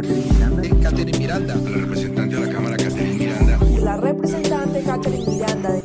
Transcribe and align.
Catherine 0.00 0.32
Miranda. 0.32 0.80
Catherine 0.82 1.18
Miranda. 1.18 1.54
La 1.56 1.76
representante 1.76 2.36
de 2.36 2.46
la 2.46 2.52
Cámara, 2.52 2.76
Catherine 2.78 3.18
Miranda. 3.18 3.58
La 3.82 3.96
representante 3.98 4.82
Catherine 4.82 5.26
Miranda. 5.26 5.82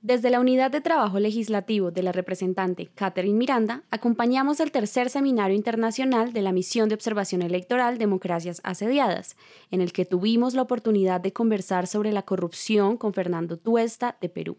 Desde 0.00 0.30
la 0.30 0.40
Unidad 0.40 0.70
de 0.70 0.80
Trabajo 0.80 1.20
Legislativo 1.20 1.90
de 1.90 2.02
la 2.04 2.12
representante 2.12 2.86
Catherine 2.94 3.36
Miranda, 3.36 3.82
acompañamos 3.90 4.60
el 4.60 4.72
tercer 4.72 5.10
Seminario 5.10 5.54
Internacional 5.54 6.32
de 6.32 6.40
la 6.40 6.52
Misión 6.52 6.88
de 6.88 6.94
Observación 6.94 7.42
Electoral 7.42 7.98
Democracias 7.98 8.62
Asediadas, 8.64 9.36
en 9.70 9.82
el 9.82 9.92
que 9.92 10.06
tuvimos 10.06 10.54
la 10.54 10.62
oportunidad 10.62 11.20
de 11.20 11.34
conversar 11.34 11.86
sobre 11.86 12.12
la 12.12 12.22
corrupción 12.22 12.96
con 12.96 13.12
Fernando 13.12 13.58
Tuesta 13.58 14.16
de 14.22 14.30
Perú. 14.30 14.56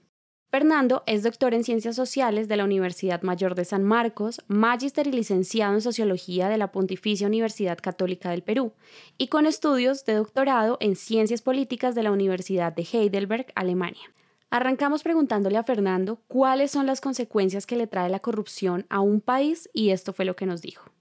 Fernando 0.52 1.02
es 1.06 1.24
doctor 1.24 1.54
en 1.54 1.64
Ciencias 1.64 1.96
Sociales 1.96 2.50
de 2.50 2.58
la 2.58 2.66
Universidad 2.66 3.22
Mayor 3.22 3.56
de 3.56 3.64
San 3.64 3.86
Marcos, 3.86 4.42
magíster 4.50 5.08
y 5.08 5.14
licenciado 5.14 5.74
en 5.76 5.80
Sociología 5.80 6.50
de 6.50 6.58
la 6.58 6.74
Pontificia 6.74 7.26
Universidad 7.26 7.78
Católica 7.82 8.32
del 8.32 8.44
Perú, 8.44 8.74
y 9.18 9.30
con 9.30 9.46
estudios 9.46 10.04
de 10.04 10.16
doctorado 10.16 10.76
en 10.82 10.98
Ciencias 10.98 11.42
Políticas 11.42 11.96
de 11.96 12.04
la 12.04 12.12
Universidad 12.12 12.74
de 12.76 12.86
Heidelberg, 12.92 13.46
Alemania. 13.56 14.02
Arrancamos 14.50 15.04
preguntándole 15.04 15.58
a 15.58 15.64
Fernando 15.64 16.20
cuáles 16.28 16.72
son 16.72 16.86
las 16.86 17.00
consecuencias 17.00 17.66
que 17.66 17.78
le 17.78 17.88
trae 17.88 18.10
la 18.10 18.20
corrupción 18.20 18.86
a 18.90 19.00
un 19.00 19.22
país 19.22 19.70
y 19.74 19.92
esto 19.92 20.12
fue 20.12 20.26
lo 20.26 20.36
que 20.36 20.48
nos 20.48 20.62
dijo. 20.62 20.92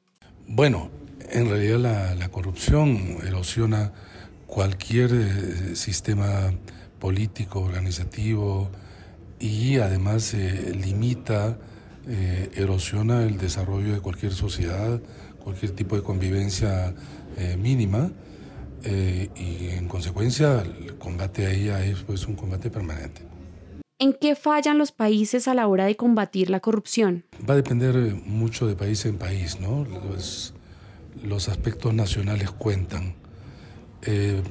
Bueno, 0.46 0.90
en 1.28 1.50
realidad 1.50 2.14
la, 2.16 2.28
corrupción 2.28 3.18
erosiona 3.26 3.92
cualquier 4.46 5.10
eh, 5.12 5.74
sistema 5.74 6.52
político, 7.00 7.58
organizativo 7.62 8.70
y 9.40 9.78
además 9.78 10.34
eh, 10.34 10.72
limita, 10.74 11.58
eh, 12.06 12.50
erosiona 12.54 13.24
el 13.24 13.38
desarrollo 13.38 13.92
de 13.94 14.00
cualquier 14.00 14.32
sociedad, 14.32 15.00
cualquier 15.42 15.72
tipo 15.72 15.96
de 15.96 16.02
convivencia 16.02 16.94
mínima 17.58 18.10
y 18.84 19.68
en 19.68 19.88
consecuencia 19.88 20.60
el 20.60 20.98
combate 20.98 21.46
a 21.46 21.52
ella 21.52 21.84
es 21.84 22.00
pues 22.00 22.26
un 22.26 22.34
combate 22.34 22.70
permanente. 22.70 23.30
¿En 24.00 24.14
qué 24.14 24.34
fallan 24.34 24.78
los 24.78 24.92
países 24.92 25.46
a 25.46 25.52
la 25.52 25.66
hora 25.68 25.84
de 25.84 25.94
combatir 25.94 26.48
la 26.48 26.60
corrupción? 26.60 27.26
Va 27.46 27.52
a 27.52 27.56
depender 27.58 28.14
mucho 28.24 28.66
de 28.66 28.74
país 28.74 29.04
en 29.04 29.18
país, 29.18 29.60
¿no? 29.60 29.86
Los, 31.22 31.48
aspectos 31.50 31.92
nacionales 31.92 32.50
cuentan. 32.50 33.14
Eh, 34.00 34.42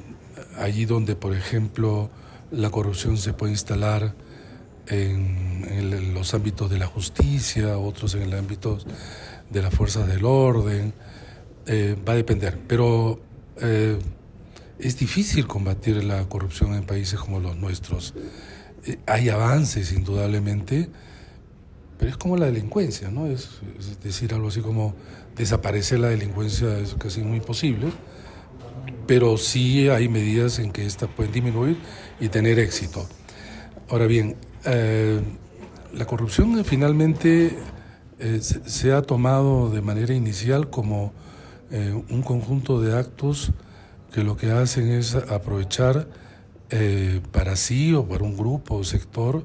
allí 0.56 0.84
donde, 0.84 1.16
por 1.16 1.34
ejemplo, 1.34 2.10
la 2.52 2.70
corrupción 2.70 3.16
se 3.16 3.32
puede 3.32 3.50
instalar 3.50 4.14
en, 4.90 6.14
los 6.14 6.34
ámbitos 6.34 6.70
de 6.70 6.78
la 6.78 6.86
justicia, 6.86 7.78
otros 7.78 8.14
en 8.14 8.22
el 8.22 8.34
ámbito 8.34 8.78
de 9.48 9.62
las 9.62 9.74
fuerzas 9.74 10.06
del 10.06 10.24
orden, 10.24 10.92
eh, 11.66 11.96
va 12.06 12.12
a 12.12 12.16
depender. 12.16 12.58
Pero 12.66 13.20
eh, 13.60 13.98
es 14.78 14.98
difícil 14.98 15.46
combatir 15.46 16.02
la 16.04 16.28
corrupción 16.28 16.74
en 16.74 16.84
países 16.84 17.18
como 17.18 17.40
los 17.40 17.56
nuestros. 17.56 18.14
Eh, 18.86 18.98
hay 19.06 19.28
avances 19.28 19.92
indudablemente, 19.92 20.88
pero 21.98 22.10
es 22.10 22.16
como 22.16 22.36
la 22.36 22.46
delincuencia, 22.46 23.10
¿no? 23.10 23.26
Es, 23.26 23.60
decir, 24.02 24.32
algo 24.34 24.48
así 24.48 24.60
como 24.60 24.94
desaparecer 25.36 26.00
la 26.00 26.08
delincuencia 26.08 26.78
es 26.78 26.94
casi 26.94 27.20
muy 27.20 27.38
imposible, 27.38 27.88
pero 29.06 29.36
sí 29.36 29.88
hay 29.88 30.08
medidas 30.08 30.58
en 30.58 30.72
que 30.72 30.86
esta 30.86 31.06
pueden 31.06 31.32
disminuir 31.32 31.76
y 32.18 32.28
tener 32.28 32.58
éxito. 32.58 33.06
Ahora 33.88 34.06
bien, 34.06 34.36
eh, 34.64 35.20
la 35.94 36.04
corrupción 36.06 36.64
finalmente 36.64 37.58
eh, 38.18 38.40
se, 38.40 38.92
ha 38.92 39.02
tomado 39.02 39.70
de 39.70 39.80
manera 39.80 40.14
inicial 40.14 40.70
como 40.70 41.12
un 41.72 42.22
conjunto 42.22 42.80
de 42.80 42.98
actos 42.98 43.52
que 44.12 44.24
lo 44.24 44.36
que 44.36 44.50
hacen 44.50 44.90
es 44.90 45.14
aprovechar 45.14 46.08
eh, 46.72 47.20
para 47.32 47.56
sí 47.56 47.94
o 47.94 48.06
para 48.06 48.22
un 48.22 48.36
grupo 48.36 48.76
o 48.76 48.84
sector 48.84 49.44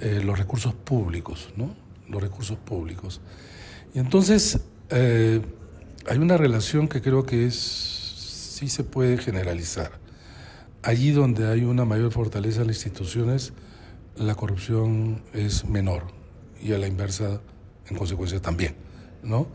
eh, 0.00 0.20
los 0.24 0.36
recursos 0.36 0.74
públicos, 0.74 1.50
¿no? 1.56 1.74
Los 2.08 2.20
recursos 2.20 2.56
públicos. 2.58 3.20
Y 3.94 4.00
entonces 4.00 4.60
eh, 4.90 5.40
hay 6.08 6.18
una 6.18 6.36
relación 6.36 6.88
que 6.88 7.00
creo 7.00 7.24
que 7.24 7.46
es, 7.46 7.54
sí 7.54 8.68
se 8.68 8.82
puede 8.82 9.16
generalizar. 9.16 9.92
Allí 10.82 11.12
donde 11.12 11.48
hay 11.48 11.62
una 11.64 11.84
mayor 11.84 12.12
fortaleza 12.12 12.62
en 12.62 12.68
las 12.68 12.76
instituciones, 12.76 13.52
la 14.16 14.34
corrupción 14.34 15.22
es 15.32 15.64
menor 15.66 16.04
y 16.62 16.72
a 16.72 16.78
la 16.78 16.86
inversa, 16.86 17.40
en 17.88 17.96
consecuencia, 17.96 18.40
también, 18.40 18.74
¿no? 19.22 19.46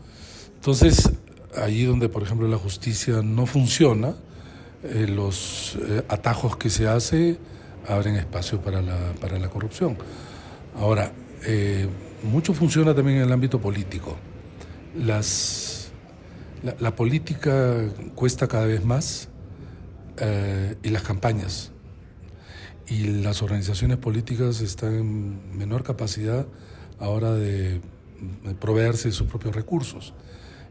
Entonces, 0.54 1.10
allí 1.56 1.84
donde, 1.84 2.08
por 2.08 2.22
ejemplo, 2.22 2.48
la 2.48 2.58
justicia 2.58 3.22
no 3.22 3.46
funciona, 3.46 4.14
eh, 4.84 5.06
los 5.06 5.76
eh, 5.76 6.02
atajos 6.08 6.56
que 6.56 6.68
se 6.68 6.88
hace 6.88 7.38
abren 7.86 8.16
espacio 8.16 8.60
para 8.60 8.82
la, 8.82 9.12
para 9.20 9.38
la 9.38 9.48
corrupción. 9.48 9.96
Ahora, 10.76 11.12
eh, 11.46 11.88
mucho 12.22 12.54
funciona 12.54 12.94
también 12.94 13.18
en 13.18 13.24
el 13.24 13.32
ámbito 13.32 13.60
político. 13.60 14.16
Las, 14.96 15.90
la, 16.80 16.94
política 16.94 17.76
cuesta 18.14 18.46
cada 18.46 18.66
vez 18.66 18.84
más 18.84 19.28
y 20.82 20.88
las 20.90 21.02
campañas. 21.02 21.72
Y 22.88 23.22
las 23.22 23.42
organizaciones 23.42 23.98
políticas 23.98 24.60
están 24.60 24.94
en 24.94 25.58
menor 25.58 25.82
capacidad 25.82 26.46
ahora 26.98 27.32
de 27.32 27.80
proveerse 28.60 29.08
de 29.08 29.12
sus 29.12 29.28
propios 29.28 29.54
recursos. 29.54 30.14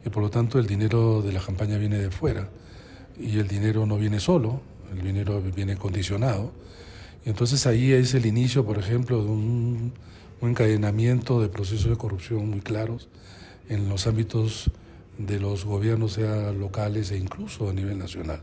Y 0.05 0.09
por 0.09 0.23
lo 0.23 0.29
tanto 0.29 0.59
el 0.59 0.67
dinero 0.67 1.21
de 1.21 1.31
la 1.31 1.41
campaña 1.41 1.77
viene 1.77 1.97
de 1.97 2.09
fuera 2.09 2.49
y 3.19 3.37
el 3.39 3.47
dinero 3.47 3.85
no 3.85 3.97
viene 3.97 4.19
solo, 4.19 4.61
el 4.91 5.03
dinero 5.03 5.41
viene 5.41 5.77
condicionado. 5.77 6.51
Y 7.25 7.29
entonces 7.29 7.67
ahí 7.67 7.91
es 7.91 8.13
el 8.13 8.25
inicio, 8.25 8.65
por 8.65 8.77
ejemplo, 8.77 9.23
de 9.23 9.29
un, 9.29 9.93
encadenamiento 10.41 11.39
de 11.39 11.49
procesos 11.49 11.91
de 11.91 11.97
corrupción 11.97 12.49
muy 12.49 12.61
claros 12.61 13.09
en 13.69 13.89
los 13.89 14.07
ámbitos 14.07 14.71
de 15.19 15.39
los 15.39 15.65
gobiernos, 15.65 16.13
sea 16.13 16.51
locales 16.51 17.11
e 17.11 17.17
incluso 17.17 17.69
a 17.69 17.73
nivel 17.73 17.99
nacional. 17.99 18.41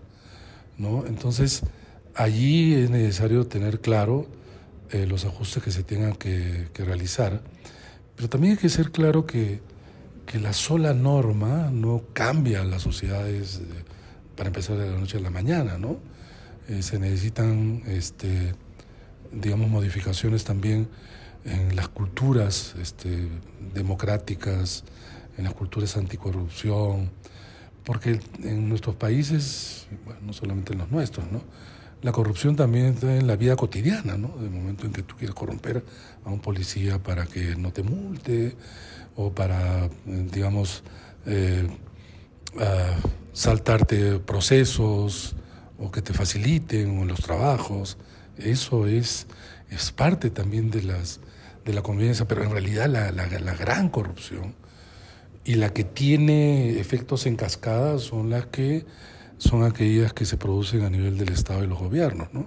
¿no? 0.76 1.06
Entonces, 1.06 1.64
allí 2.18 2.74
es 2.74 2.90
necesario 2.90 3.46
tener 3.46 3.80
claro 3.80 4.26
eh, 4.90 5.06
los 5.06 5.24
ajustes 5.24 5.62
que 5.62 5.70
se 5.70 5.84
tengan 5.84 6.14
que, 6.14 6.68
realizar, 6.74 7.42
pero 8.16 8.28
también 8.28 8.54
hay 8.54 8.58
que 8.58 8.68
ser 8.68 8.90
claro 8.90 9.24
que, 9.24 9.60
que 10.26 10.40
la 10.40 10.52
sola 10.52 10.92
norma 10.94 11.70
no 11.72 12.02
cambia 12.12 12.64
las 12.64 12.82
sociedades 12.82 13.60
para 14.36 14.48
empezar 14.48 14.76
de 14.76 14.90
la 14.90 14.98
noche 14.98 15.18
a 15.18 15.20
la 15.20 15.30
mañana, 15.30 15.78
¿no? 15.78 15.98
Eh, 16.68 16.82
se 16.82 16.98
necesitan, 16.98 17.82
este, 17.86 18.52
digamos, 19.32 19.70
modificaciones 19.70 20.44
también 20.44 20.88
en 21.44 21.76
las 21.76 21.88
culturas 21.88 22.74
este, 22.80 23.28
democráticas, 23.74 24.84
en 25.36 25.44
las 25.44 25.54
culturas 25.54 25.96
anticorrupción, 25.96 27.10
porque 27.88 28.20
en 28.42 28.68
nuestros 28.68 28.96
países, 28.96 29.86
bueno, 30.04 30.20
no 30.26 30.32
solamente 30.34 30.74
en 30.74 30.80
los 30.80 30.90
nuestros, 30.90 31.32
¿no? 31.32 31.40
La 32.02 32.12
corrupción 32.12 32.54
también 32.54 32.88
está 32.88 33.16
en 33.16 33.26
la 33.26 33.34
vida 33.34 33.56
cotidiana, 33.56 34.18
¿no? 34.18 34.28
De 34.36 34.50
momento 34.50 34.84
en 34.84 34.92
que 34.92 35.02
tú 35.02 35.16
quieres 35.16 35.34
corromper 35.34 35.82
a 36.22 36.28
un 36.28 36.38
policía 36.40 37.02
para 37.02 37.24
que 37.24 37.56
no 37.56 37.72
te 37.72 37.82
multe 37.82 38.54
o 39.16 39.32
para, 39.32 39.88
digamos, 40.04 40.82
eh, 41.24 41.66
saltarte 43.32 44.18
procesos 44.18 45.34
o 45.78 45.90
que 45.90 46.02
te 46.02 46.12
faciliten 46.12 46.98
en 46.98 47.08
los 47.08 47.20
trabajos. 47.20 47.96
Eso 48.36 48.86
es, 48.86 49.26
es 49.70 49.92
parte 49.92 50.28
también 50.28 50.70
de, 50.70 50.82
las, 50.82 51.20
de 51.64 51.72
la 51.72 51.80
convivencia, 51.80 52.28
pero 52.28 52.44
en 52.44 52.50
realidad 52.50 52.86
la, 52.86 53.12
la, 53.12 53.54
gran 53.54 53.88
corrupción 53.88 54.54
y 55.48 55.54
la 55.54 55.72
que 55.72 55.82
tiene 55.82 56.78
efectos 56.78 57.24
en 57.24 57.34
cascada 57.34 57.98
son 57.98 58.28
las 58.28 58.44
que 58.48 58.84
son 59.38 59.64
aquellas 59.64 60.12
que 60.12 60.26
se 60.26 60.36
producen 60.36 60.82
a 60.82 60.90
nivel 60.90 61.16
del 61.16 61.32
Estado 61.32 61.64
y 61.64 61.66
los 61.66 61.78
gobiernos, 61.78 62.28
¿no? 62.34 62.46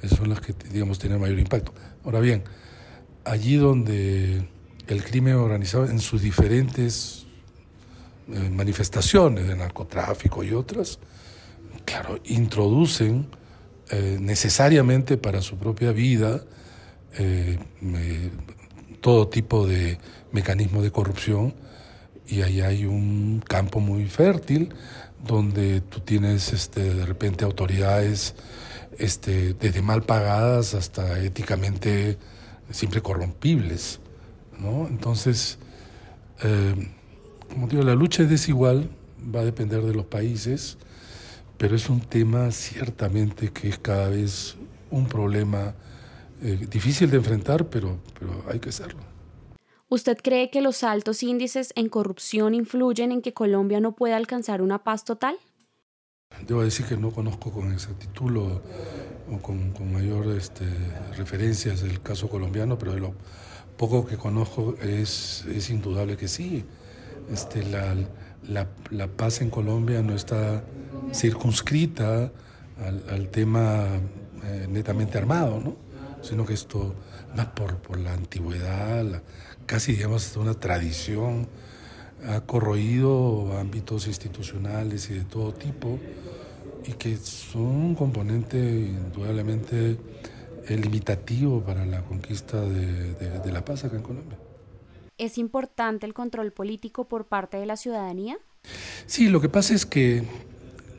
Esas 0.00 0.18
son 0.18 0.28
las 0.28 0.40
que, 0.40 0.54
digamos, 0.72 1.00
tienen 1.00 1.20
mayor 1.20 1.40
impacto. 1.40 1.74
Ahora 2.04 2.20
bien, 2.20 2.44
allí 3.24 3.56
donde 3.56 4.48
el 4.86 5.02
crimen 5.02 5.34
organizado 5.34 5.86
en 5.86 5.98
sus 5.98 6.22
diferentes 6.22 7.26
eh, 8.28 8.48
manifestaciones 8.48 9.48
de 9.48 9.56
narcotráfico 9.56 10.44
y 10.44 10.52
otras, 10.52 11.00
claro, 11.84 12.20
introducen 12.26 13.26
eh, 13.90 14.18
necesariamente 14.20 15.16
para 15.16 15.42
su 15.42 15.56
propia 15.56 15.90
vida 15.90 16.44
eh, 17.18 17.58
todo 19.00 19.26
tipo 19.26 19.66
de 19.66 19.98
mecanismos 20.30 20.84
de 20.84 20.92
corrupción 20.92 21.68
y 22.30 22.42
ahí 22.42 22.60
hay 22.60 22.86
un 22.86 23.42
campo 23.46 23.80
muy 23.80 24.06
fértil 24.06 24.72
donde 25.26 25.80
tú 25.80 26.00
tienes 26.00 26.52
este, 26.52 26.94
de 26.94 27.04
repente 27.04 27.44
autoridades 27.44 28.34
este, 28.98 29.54
desde 29.54 29.82
mal 29.82 30.02
pagadas 30.02 30.74
hasta 30.74 31.18
éticamente 31.20 32.18
siempre 32.70 33.02
corrompibles. 33.02 34.00
¿no? 34.58 34.86
Entonces, 34.86 35.58
eh, 36.42 36.74
como 37.50 37.66
digo, 37.66 37.82
la 37.82 37.94
lucha 37.94 38.22
es 38.22 38.30
desigual, 38.30 38.90
va 39.34 39.40
a 39.40 39.44
depender 39.44 39.82
de 39.82 39.94
los 39.94 40.06
países, 40.06 40.78
pero 41.58 41.74
es 41.76 41.90
un 41.90 42.00
tema 42.00 42.50
ciertamente 42.52 43.50
que 43.50 43.68
es 43.68 43.78
cada 43.78 44.08
vez 44.08 44.56
un 44.90 45.06
problema 45.06 45.74
eh, 46.42 46.66
difícil 46.70 47.10
de 47.10 47.18
enfrentar, 47.18 47.68
pero, 47.68 47.98
pero 48.18 48.44
hay 48.50 48.60
que 48.60 48.70
hacerlo. 48.70 49.09
¿Usted 49.92 50.18
cree 50.22 50.50
que 50.50 50.60
los 50.60 50.84
altos 50.84 51.20
índices 51.24 51.72
en 51.74 51.88
corrupción 51.88 52.54
influyen 52.54 53.10
en 53.10 53.22
que 53.22 53.34
Colombia 53.34 53.80
no 53.80 53.96
pueda 53.96 54.16
alcanzar 54.16 54.62
una 54.62 54.84
paz 54.84 55.04
total? 55.04 55.36
Debo 56.46 56.62
decir 56.62 56.86
que 56.86 56.96
no 56.96 57.10
conozco 57.10 57.50
con 57.50 57.72
exactitud 57.72 58.36
o 58.36 59.38
con, 59.42 59.92
mayor 59.92 60.28
este, 60.36 60.64
referencias 61.16 61.82
el 61.82 62.00
caso 62.00 62.28
colombiano, 62.28 62.78
pero 62.78 62.94
de 62.94 63.00
lo 63.00 63.14
poco 63.76 64.06
que 64.06 64.16
conozco 64.16 64.76
es, 64.80 65.44
indudable 65.70 66.16
que 66.16 66.28
sí. 66.28 66.64
Este, 67.28 67.64
la, 67.64 69.08
paz 69.16 69.40
en 69.40 69.50
Colombia 69.50 70.02
no 70.02 70.14
está 70.14 70.62
circunscrita 71.12 72.30
al, 72.78 73.04
al 73.10 73.28
tema 73.28 73.88
eh, 74.44 74.68
netamente 74.70 75.18
armado, 75.18 75.58
¿no? 75.58 75.89
Sino 76.22 76.44
que 76.44 76.54
esto, 76.54 76.94
más 77.36 77.46
por, 77.46 77.78
por 77.78 77.98
la 77.98 78.12
antigüedad, 78.12 79.04
la, 79.04 79.22
casi 79.66 79.92
digamos 79.92 80.36
una 80.36 80.54
tradición, 80.54 81.48
ha 82.26 82.40
corroído 82.42 83.58
ámbitos 83.58 84.06
institucionales 84.06 85.10
y 85.10 85.14
de 85.14 85.24
todo 85.24 85.52
tipo, 85.52 85.98
y 86.86 86.92
que 86.92 87.16
son 87.16 87.62
un 87.62 87.94
componente 87.94 88.58
indudablemente 88.58 89.96
limitativo 90.68 91.62
para 91.62 91.84
la 91.84 92.02
conquista 92.02 92.60
de, 92.60 93.14
de, 93.14 93.38
de 93.40 93.52
la 93.52 93.64
paz 93.64 93.84
acá 93.84 93.96
en 93.96 94.02
Colombia. 94.02 94.38
¿Es 95.18 95.36
importante 95.36 96.06
el 96.06 96.14
control 96.14 96.52
político 96.52 97.08
por 97.08 97.26
parte 97.26 97.56
de 97.56 97.66
la 97.66 97.76
ciudadanía? 97.76 98.38
Sí, 99.06 99.28
lo 99.28 99.40
que 99.40 99.48
pasa 99.48 99.74
es 99.74 99.84
que, 99.84 100.22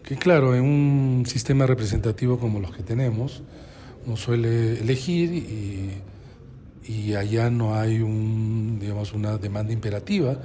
que, 0.03 0.15
claro, 0.17 0.55
en 0.55 0.63
un 0.63 1.25
sistema 1.25 1.65
representativo 1.65 2.37
como 2.37 2.59
los 2.59 2.75
que 2.75 2.83
tenemos, 2.83 3.43
uno 4.05 4.17
suele 4.17 4.79
elegir 4.79 5.33
y, 5.33 5.91
y 6.87 7.13
allá 7.15 7.49
no 7.49 7.75
hay 7.75 8.01
un, 8.01 8.77
digamos, 8.79 9.13
una 9.13 9.37
demanda 9.37 9.73
imperativa. 9.73 10.37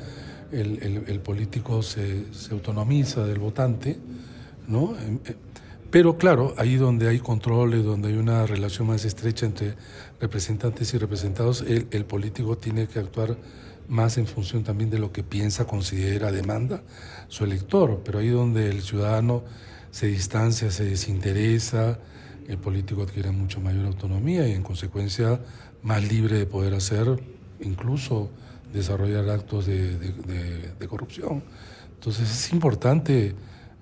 El, 0.53 1.05
el, 1.09 1.21
político 1.21 1.83
se, 1.83 2.33
se, 2.33 2.53
autonomiza 2.53 3.25
del 3.25 3.41
votante, 3.41 3.99
¿no? 4.69 4.95
Pero 5.91 6.17
claro, 6.17 6.55
ahí 6.57 6.77
donde 6.77 7.09
hay 7.09 7.19
controles, 7.19 7.85
donde 7.85 8.09
hay 8.09 8.15
una 8.15 8.47
relación 8.47 8.87
más 8.87 9.05
estrecha 9.05 9.47
entre 9.47 9.75
representantes 10.21 10.95
y 10.95 10.99
representados, 10.99 11.63
el, 11.63 11.89
el 11.91 12.05
político 12.05 12.57
tiene 12.57 12.87
que 12.87 13.01
actuar 13.01 13.37
más 13.89 14.19
en 14.19 14.27
función 14.27 14.63
también 14.63 14.91
de 14.91 14.99
lo 14.99 15.13
que 15.13 15.23
piensa, 15.23 15.67
considera, 15.67 16.31
demanda 16.31 16.83
su 17.29 17.45
elector. 17.45 18.03
Pero 18.05 18.21
ahí 18.21 18.29
donde 18.29 18.69
el 18.69 18.83
ciudadano 18.83 19.43
se 19.91 20.07
distancia, 20.07 20.71
se 20.71 20.85
desinteresa, 20.85 21.99
el 22.49 22.59
político 22.59 23.03
adquiere 23.03 23.31
mucho 23.31 23.61
mayor 23.61 23.87
autonomía 23.87 24.47
y 24.47 24.53
en 24.53 24.63
consecuencia 24.63 25.41
más 25.83 26.03
libre 26.09 26.39
de 26.39 26.47
poder 26.47 26.75
hacer, 26.75 27.23
incluso 27.61 28.31
desarrollar 28.73 29.29
actos 29.31 29.67
de, 29.67 30.87
corrupción. 30.89 31.43
Entonces 31.95 32.31
es 32.31 32.53
importante 32.53 33.35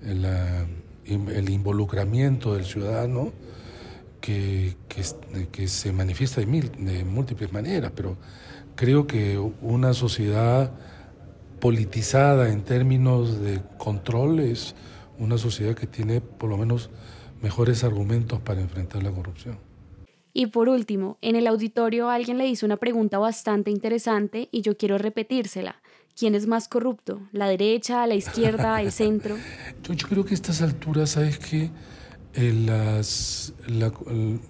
el 0.02 1.50
involucramiento 1.50 2.54
del 2.54 2.64
ciudadano 2.64 3.32
que 4.20 4.76
se 5.66 5.92
manifiesta 5.92 6.40
de, 6.40 6.46
mil, 6.46 6.70
de 6.78 7.04
múltiples 7.04 7.52
maneras, 7.52 7.92
pero 7.94 8.16
creo 8.74 9.06
que 9.06 9.38
una 9.60 9.92
sociedad 9.92 10.72
politizada 11.60 12.50
en 12.50 12.62
términos 12.62 13.40
de 13.40 13.60
control 13.78 14.40
es 14.40 14.74
una 15.18 15.38
sociedad 15.38 15.74
que 15.74 15.86
tiene 15.86 16.20
por 16.20 16.50
lo 16.50 16.56
menos 16.56 16.90
mejores 17.44 17.84
argumentos 17.84 18.40
para 18.40 18.62
enfrentar 18.62 19.02
la 19.02 19.10
corrupción. 19.10 19.58
Y 20.32 20.46
por 20.46 20.70
último, 20.70 21.18
en 21.20 21.36
el 21.36 21.46
auditorio 21.46 22.08
alguien 22.08 22.38
le 22.38 22.48
hizo 22.48 22.64
una 22.64 22.78
pregunta 22.78 23.18
bastante 23.18 23.70
interesante 23.70 24.48
y 24.50 24.62
yo 24.62 24.78
quiero 24.78 24.96
repetírsela. 24.96 25.76
¿Quién 26.18 26.34
es 26.34 26.46
más 26.46 26.68
corrupto? 26.68 27.20
¿La 27.32 27.46
derecha, 27.46 28.06
la 28.06 28.14
izquierda, 28.14 28.80
el 28.80 28.92
centro? 29.02 29.36
Yo, 29.82 29.92
yo 29.92 30.08
creo 30.08 30.24
que 30.24 30.32
a 30.32 30.34
estas 30.36 30.62
alturas, 30.62 31.10
¿sabes 31.10 31.38
qué? 31.38 31.70
Eh, 32.34 32.52
las, 32.66 33.52
la, 33.66 33.92
el, 34.08 34.40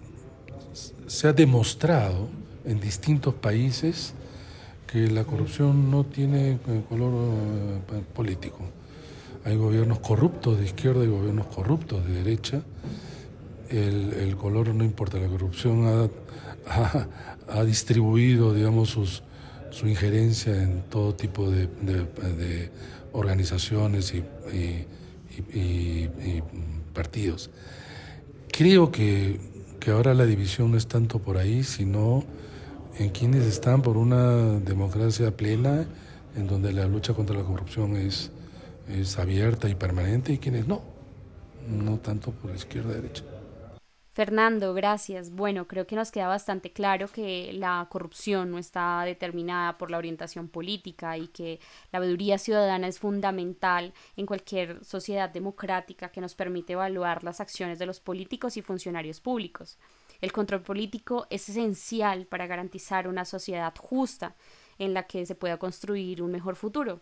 se 1.09 1.27
ha 1.27 1.33
demostrado 1.33 2.29
en 2.65 2.81
distintos 2.81 3.35
países 3.35 4.15
que 4.87 5.11
la 5.11 5.25
corrupción 5.25 5.91
no 5.91 6.05
tiene 6.05 6.59
color 6.89 7.13
eh, 7.93 8.03
político. 8.15 8.61
Hay 9.45 9.57
gobiernos 9.57 9.99
corruptos 9.99 10.59
de 10.59 10.65
izquierda 10.65 11.05
y 11.05 11.09
gobiernos 11.09 11.47
corruptos 11.47 12.07
de 12.07 12.15
derecha. 12.15 12.63
El, 13.69 14.37
color 14.37 14.75
no 14.75 14.85
importa, 14.85 15.19
la 15.19 15.29
corrupción 15.29 16.11
ha, 16.67 17.09
ha, 17.49 17.65
distribuido, 17.65 18.55
digamos, 18.55 18.89
sus, 18.91 19.23
su 19.71 19.87
injerencia 19.87 20.63
en 20.63 20.83
todo 20.89 21.15
tipo 21.15 21.51
de, 21.51 22.71
organizaciones 23.13 24.15
y, 24.15 24.25
y, 25.53 26.43
partidos. 26.95 27.51
Creo 28.51 28.91
que, 28.91 29.41
que 29.79 29.91
ahora 29.91 30.15
la 30.15 30.25
división 30.25 30.71
no 30.71 30.79
es 30.79 30.87
tanto 30.87 31.19
por 31.19 31.37
ahí, 31.37 31.65
sino 31.65 32.25
en 32.99 33.11
quienes 33.11 33.45
están 33.45 33.83
por 33.83 33.99
una 33.99 34.59
democracia 34.61 35.37
plena, 35.37 35.85
en 36.35 36.47
donde 36.47 36.73
la 36.73 36.87
lucha 36.87 37.13
contra 37.13 37.37
la 37.37 37.43
corrupción 37.43 37.97
es 37.97 38.31
es 38.89 39.19
abierta 39.19 39.69
y 39.69 39.75
permanente 39.75 40.33
y 40.33 40.39
quienes 40.39 40.67
no, 40.67 40.83
no 41.69 41.99
tanto 41.99 42.33
por 42.33 42.55
izquierda 42.55 42.93
y 42.93 42.95
derecha. 42.97 43.25
Fernando, 44.15 44.75
gracias. 44.75 45.31
Bueno, 45.33 45.67
creo 45.67 45.89
que 45.89 45.97
nos 45.97 46.13
queda 46.13 46.29
bastante 46.29 46.73
claro 46.73 47.09
que 47.09 47.53
la 47.53 47.85
corrupción 47.91 48.53
no 48.53 48.59
está 48.59 49.03
determinada 49.05 49.77
por 49.77 49.91
la 49.91 49.99
orientación 49.99 50.49
política 50.49 51.19
y 51.19 51.27
que 51.27 51.59
la 51.91 51.99
veeduría 51.99 52.39
ciudadana 52.39 52.87
es 52.87 53.01
fundamental 53.01 53.93
en 54.17 54.27
cualquier 54.27 54.85
sociedad 54.85 55.31
democrática 55.31 56.11
que 56.11 56.21
nos 56.21 56.37
permite 56.37 56.75
evaluar 56.75 57.25
las 57.25 57.41
acciones 57.41 57.81
de 57.81 57.87
los 57.87 57.99
políticos 57.99 58.57
y 58.57 58.63
funcionarios 58.63 59.21
públicos. 59.21 59.79
El 60.21 60.31
control 60.31 60.63
político 60.63 61.27
es 61.29 61.49
esencial 61.49 62.27
para 62.27 62.47
garantizar 62.47 63.09
una 63.09 63.25
sociedad 63.25 63.75
justa 63.77 64.37
en 64.79 64.95
la 64.95 65.09
que 65.09 65.27
se 65.27 65.35
pueda 65.35 65.59
construir 65.59 66.23
un 66.23 66.31
mejor 66.31 66.55
futuro. 66.55 67.01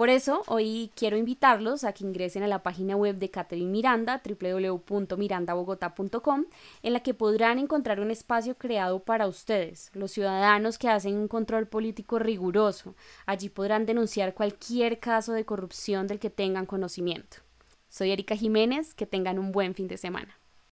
Por 0.00 0.08
eso, 0.08 0.42
hoy 0.46 0.90
quiero 0.96 1.18
invitarlos 1.18 1.84
a 1.84 1.92
que 1.92 2.04
ingresen 2.04 2.42
a 2.42 2.48
la 2.48 2.62
página 2.62 2.96
web 2.96 3.18
de 3.18 3.30
Catherine 3.30 3.70
Miranda, 3.70 4.22
www.mirandabogotá.com, 4.24 6.46
en 6.82 6.92
la 6.94 7.00
que 7.00 7.12
podrán 7.12 7.58
encontrar 7.58 8.00
un 8.00 8.10
espacio 8.10 8.56
creado 8.56 9.00
para 9.00 9.26
ustedes, 9.26 9.90
los 9.92 10.12
ciudadanos 10.12 10.78
que 10.78 10.88
hacen 10.88 11.18
un 11.18 11.28
control 11.28 11.68
político 11.68 12.18
riguroso. 12.18 12.94
Allí 13.26 13.50
podrán 13.50 13.84
denunciar 13.84 14.32
cualquier 14.32 15.00
caso 15.00 15.34
de 15.34 15.44
corrupción 15.44 16.06
del 16.06 16.18
que 16.18 16.30
tengan 16.30 16.64
conocimiento. 16.64 17.36
Soy 17.90 18.10
Erika 18.10 18.36
Jiménez, 18.36 18.94
que 18.94 19.04
tengan 19.04 19.38
un 19.38 19.52
buen 19.52 19.74
fin 19.74 19.86
de 19.86 19.98
semana. 19.98 20.39